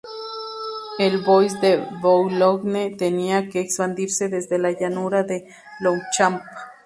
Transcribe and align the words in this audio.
El 0.97 1.19
bois 1.21 1.59
de 1.61 1.77
Boulogne 2.01 2.89
tenía 2.97 3.47
que 3.49 3.59
expandirse 3.59 4.29
desde 4.29 4.57
la 4.57 4.71
llanura 4.71 5.21
de 5.21 5.47
Longchamp. 5.79 6.41